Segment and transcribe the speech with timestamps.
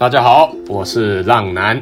[0.00, 1.78] 大家好，我是浪男，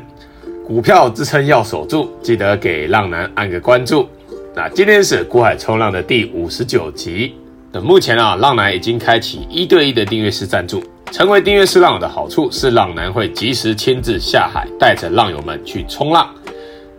[0.66, 4.08] 股票支撑要守住，记得给浪男按个关注。
[4.56, 7.36] 那今天是股海冲浪的第五十九集。
[7.70, 10.82] 那目前啊，浪男已经开启一对一的订阅式赞助。
[11.12, 16.28] 成为订阅式浪友的好处是，浪男会及时亲自下海，带着浪友们去冲浪。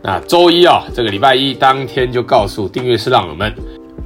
[0.02, 3.54] 那周一啊，这个礼拜一当天就告诉订阅式浪友们，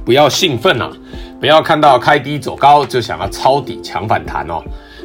[0.04, 0.90] 不要兴奋啊，
[1.38, 4.60] 不要看到开低走高就想要抄底抢反弹哦，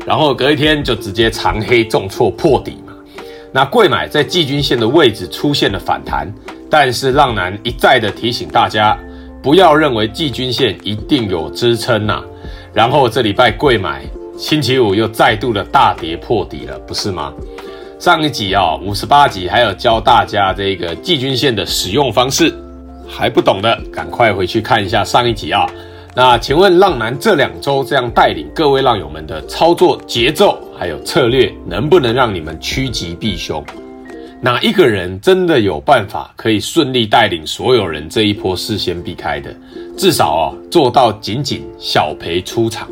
[0.09, 2.93] 然后隔一天就直接长黑重挫破底嘛。
[3.51, 6.27] 那贵买在季均线的位置出现了反弹，
[6.67, 8.97] 但是浪男一再的提醒大家，
[9.39, 12.23] 不要认为季均线一定有支撑呐。
[12.73, 14.01] 然后这礼拜贵买。
[14.35, 17.33] 星期五又再度的大跌破底了，不是吗？
[17.99, 22.51] 上一集啊，五十八集还有教大家这个季均线的使用方式，
[23.05, 25.69] 还不懂的赶快回去看一下上一集啊。
[26.15, 33.63] 那请问浪男这两周这样带领各位浪友们的操作节奏还有策略，能不能让你们趋吉避凶？
[34.41, 39.53] 哪一个人真的有办法可以顺利带领所有人这一波事先避开的？
[39.97, 42.87] 至少啊，做到仅仅小赔出场。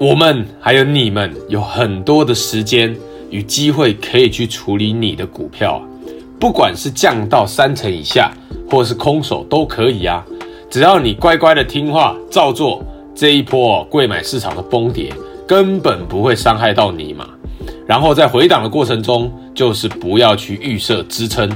[0.00, 2.96] 我们还有你们有很多的时间
[3.30, 5.82] 与机会可以去处理你的股票，
[6.40, 8.32] 不管是降到三成以下，
[8.70, 10.24] 或是空手都可以啊。
[10.70, 15.12] 只要你乖乖的听话照做，这一波柜买市场的崩跌
[15.46, 17.26] 根本不会伤害到你嘛。
[17.86, 21.50] 然后在回档的过程中，就是不要去预设支撑，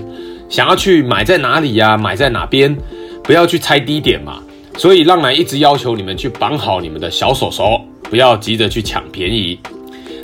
[0.49, 1.97] 想要去买在哪里呀？
[1.97, 2.77] 买在哪边？
[3.23, 4.41] 不要去猜低点嘛。
[4.77, 7.81] 所以浪男一直要求你们去绑好你们的小手手。
[8.03, 9.59] 不要急着去抢便宜。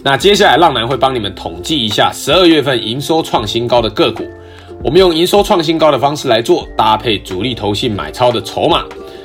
[0.02, 4.24] 那接下来，浪男会帮你们统计一下十二月份营收创新高的个股。
[4.82, 8.84] 我们用营收创新高的方式来做，搭配主力投信买超的筹码。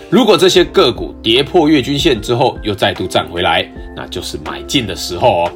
[0.10, 5.52] 如果这些个股跌破月均线之后又再度站回来，那就是买进的时候哦。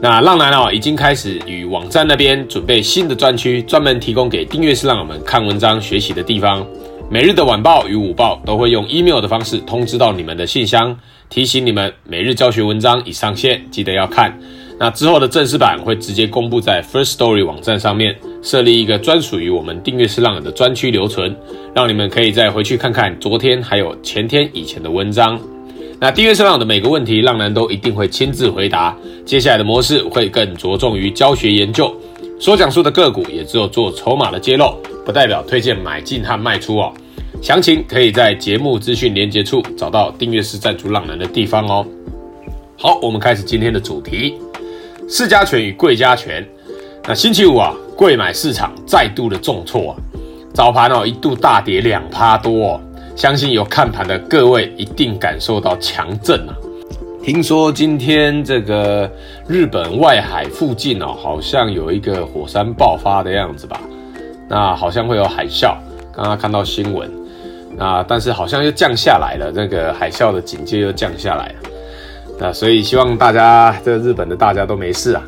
[0.00, 6.64] 那浪男哦，已经开始与网站那边准备新的专区，专门提供给订阅式浪友们看文章学习的地方。
[7.10, 10.96] 每日的晚报与午报都会用 email 的方式通知到你们的信箱。
[11.28, 14.38] 提醒你们，每日教学文章已上线，记得要看。
[14.80, 21.34] 那之后的正式版会直接公布在 First Story 网站上面，设立一个专属于我们订阅式浪友的专区留存，
[21.74, 25.38] 让你们可以再回去看看昨天还有前天以前的文章。
[26.00, 28.96] 那订阅式浪友的每个问题，浪男都一定会亲自回答。
[29.24, 31.92] 接下来的模式会更着重于教学研究，
[32.38, 36.92] 所讲述的个股也只有做筹码的揭露，不代表推荐买进和卖出哦。
[37.42, 41.84] 详情可以在节目资讯连接处找到订阅式赞助浪男的地方哦。
[42.76, 44.34] 好，我们开始今天的主题：
[45.08, 46.46] 市加权与贵加权。
[47.04, 49.96] 那星期五啊，贵买市场再度的重挫啊，
[50.52, 52.80] 早盘哦一度大跌两趴多哦。
[53.16, 56.54] 相信有看盘的各位一定感受到强震啊。
[57.24, 59.10] 听说今天这个
[59.48, 63.80] 日本外海附近哦，好像有一个火山爆发的样子吧？
[64.46, 65.74] 那好像会有海啸，
[66.14, 67.10] 刚刚看到新闻。
[67.78, 71.54] 啊，但是好像又降下来了，那个海啸的警戒又降下来了。
[72.38, 75.22] 那所以希望大家，这日本的大家都没事啊。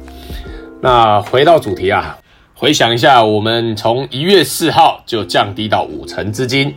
[0.81, 2.17] 那回到主题啊，
[2.55, 6.75] 回想一下，我们从一月四号就降低到五成资金，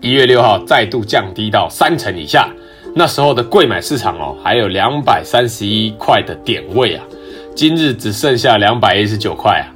[0.00, 2.48] 一月六号再度降低到三成以下。
[2.94, 7.04] 那时候的贵买市场哦，还有两百三十一块的点位啊，
[7.54, 9.68] 今日只剩下两百一十九块啊。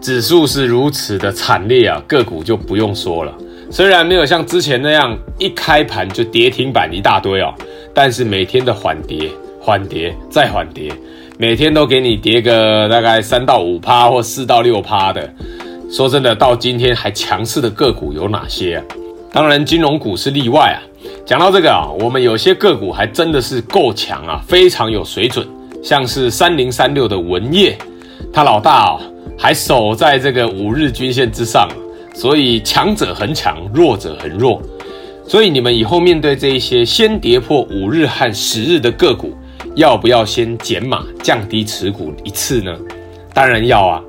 [0.00, 3.34] 指数是如此的惨烈啊，个股就不用说了。
[3.70, 7.52] 虽然没有像之前那样一开盘就跌停板一大堆哦，
[7.92, 10.90] 但是每天的缓跌、缓跌再缓跌，
[11.38, 15.28] 每天都给你跌个大概三到五趴或四到六趴的。
[15.90, 18.84] 说真的，到今天还强势的个股有哪些啊？
[19.32, 20.80] 当然，金融股是例外啊。
[21.26, 25.46] 讲到这个啊，我们有些个股还真的是够强啊，非常有水准，
[25.82, 27.76] 像是三零三六的文业，
[28.32, 29.00] 他老大哦
[29.36, 31.68] 还守在这个五日均线之上。
[32.14, 34.60] 所以强者恒强，弱者恒弱。
[35.26, 39.32] 所以你们以后面对这一些先跌破五日和十日的个股，
[39.76, 42.76] 要不要先减码降低持股一次呢？
[43.32, 44.02] 当然要啊。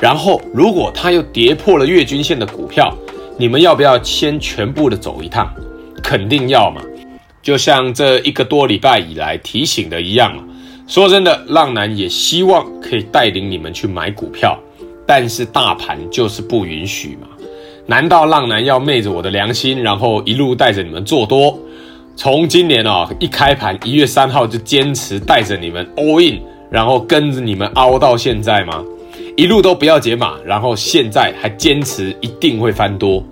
[0.00, 2.96] 然后如果它又跌破了月均线的股票，
[3.36, 5.52] 你们要不要先全部的走一趟？
[6.02, 6.80] 肯定要嘛。
[7.42, 10.44] 就像这一个多礼拜以来提醒的一样啊。
[10.86, 14.58] 说真的，浪男也希望可以带领你们去买股票，
[15.06, 17.28] 但是大盘就是不允许嘛。
[17.86, 21.58] 难道浪男要昧着我的良心，然后一路带着你们做多？
[22.20, 28.82] 从今年、哦、一开盘一月三号就坚持带着你们 all in，然后跟着你们凹到现在吗？
[29.36, 33.22] 一路都不要解码，然后现在还坚持一定会翻多？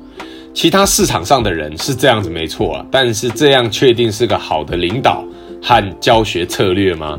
[0.54, 5.24] 其他市场上的人是这样子没错啊，但是这样确定是个好的领导
[5.60, 7.18] 和教学策略吗？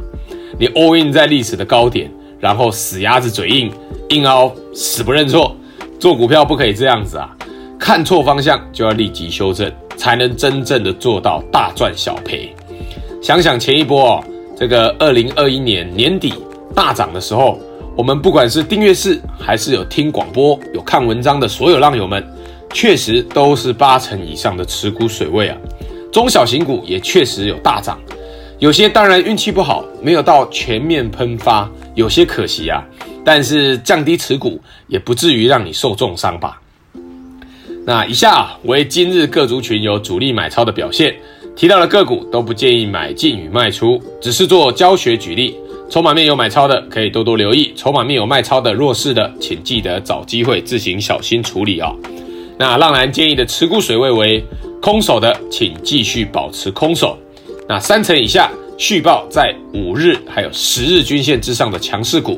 [0.58, 2.10] 你 all in 在历史的高点，
[2.40, 3.70] 然后死鸭子嘴硬，
[4.12, 5.54] 硬凹死不认错。
[6.00, 7.36] 做股票不可以这样子啊！
[7.78, 12.56] 看错方向就要立即修正，才能真正的做到大赚小赔。
[13.22, 14.24] 想想前一波哦，
[14.56, 16.34] 这个二零二一年年底
[16.74, 17.60] 大涨的时候，
[17.96, 22.26] 我们不管是订阅式还是有听广播、有看文章的所有浪友们，
[22.72, 25.58] 确实都是八成以上的持股水位啊。
[26.12, 28.00] 中小型股也确实有大涨，
[28.60, 32.84] 有些当然运气不好，没有到全面喷发，有些可惜啊。
[33.26, 34.58] 但是降低持股
[34.88, 36.62] 也不至于让你受重伤吧？
[37.88, 41.16] 那以下，为今日各族群有主力买超的表现，
[41.56, 45.56] 提到的个股都不建议买进与卖出，只是做教学举例。
[45.90, 51.96] 筹码面有买超的可以多多留意，筹码面有卖超的弱势的，请记得找机会自行小心处理啊、哦。
[52.60, 54.44] 那浪男建议的持股水位为
[54.82, 57.18] 空手的，请继续保持空手。
[57.70, 62.38] 那三成以下续报在五日还有十日均线之上的强势股。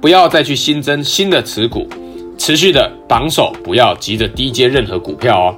[0.00, 1.88] 不要再去新增新的持股，
[2.36, 5.56] 持续的绑手，不要急着低接任何股票哦。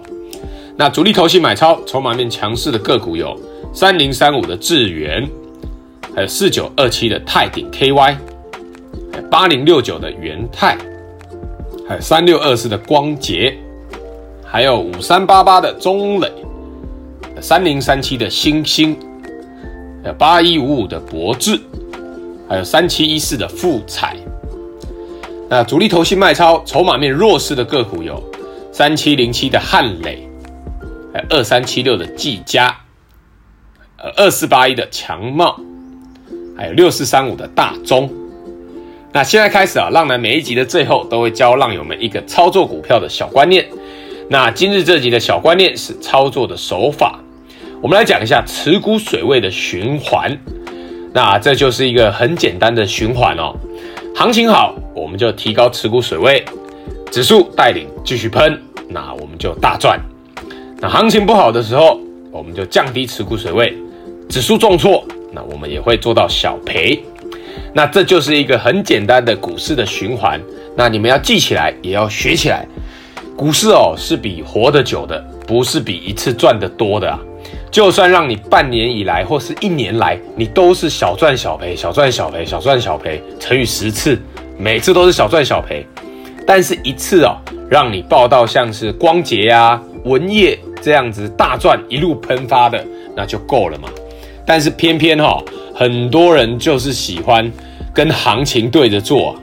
[0.77, 3.35] 那主力投信买超筹码面强势的个股有
[3.73, 5.27] 三零三五的智原，
[6.15, 10.77] 还有四九二七的泰鼎 KY，还有八零六九的元泰，
[11.89, 13.57] 还有三六二四的光洁，
[14.45, 16.31] 还有五三八八的中磊，
[17.41, 18.95] 三零三七的星星，
[20.03, 21.59] 还有八一五五的博智，
[22.47, 24.15] 还有三七一四的富彩。
[25.49, 28.23] 那主力投信卖超，筹码面弱势的个股有
[28.73, 30.29] 三七零七的汉磊，
[31.15, 32.77] 还有二三七六的技嘉，
[33.97, 35.57] 呃二四八一的强茂，
[36.57, 38.11] 还有六四三五的大中。
[39.13, 43.65] 那现在开始啊，浪男每一集的最后都会教浪友们一个操作股票的小观念。
[44.29, 47.21] 那今日这集的小观念是操作的手法，
[47.81, 50.37] 我们来讲一下持股水位的循环。
[51.15, 53.55] 那这就是一个很简单的循环哦。
[54.15, 56.43] 行情好，我们就提高持股水位，
[57.13, 58.59] 指数带领继续喷，
[58.89, 60.01] 那我们就大赚。
[60.81, 62.01] 那行情不好的时候，
[62.33, 63.77] 我们就降低持股水位，
[64.31, 67.05] 指数重挫，那我们也会做到小赔。
[67.75, 70.41] 那这就是一个很简单的股市的循环。
[70.75, 72.67] 那你们要记起来，也要学起来。
[73.37, 77.21] 股市哦，是比活得久的，不是比一次赚得多的啊。
[77.71, 84.19] 就算让你半年以来或是一年来，你都是小赚小赔，小赚小赔，小赚小赔，乘以十次，
[84.59, 85.87] 每次都是小赚小赔。
[86.47, 87.37] 但是一次哦，
[87.69, 92.87] 让你报到像是光頡啊、文业这样子大赚一路喷发的，
[93.17, 93.89] 那就够了嘛。
[94.47, 95.45] 但是偏偏哈、哦，
[95.75, 97.51] 很多人就是喜欢
[97.93, 99.37] 跟行情对着做，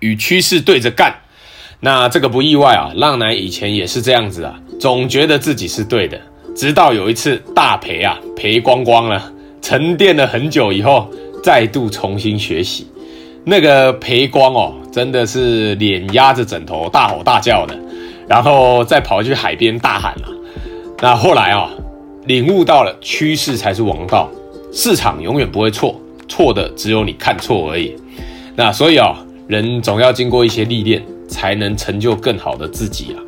[0.00, 1.14] 与趋势对着干。
[1.78, 6.20] 那这个不意外啊，浪男以前也是这样子啊，总觉得自己是对的。
[6.56, 9.32] 直到有一次大赔啊，赔光光了，
[9.62, 11.08] 沉淀了很久以后，
[11.44, 12.88] 再度重新学习，
[13.44, 17.78] 那个赔光哦，真的是脸压着枕头，大吼大叫的，
[18.26, 20.28] 然后再跑去海边大喊了。
[21.02, 21.68] 那后来啊，
[22.26, 24.30] 领悟到了趋势才是王道，
[24.72, 27.94] 市场永远不会错，错的只有你看错而已。
[28.56, 29.14] 那所以啊，
[29.46, 33.20] 人总要经过一些历练，才能成就更好的自己啊。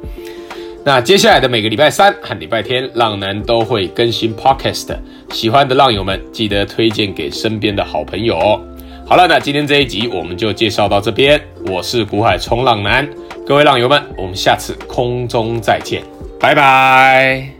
[0.83, 4.97] 那接下来的每个礼拜三和礼拜天，浪男都会更新 Podcast，
[5.31, 8.61] 喜欢的浪友们记得推荐给身边的好朋友哦。
[9.08, 11.40] 好了，那今天这一集我们就介绍到这边。
[11.66, 13.09] 我是股海冲浪男，
[13.47, 16.02] 各位浪友们，我们下次空中再见，
[16.40, 17.56] 拜拜。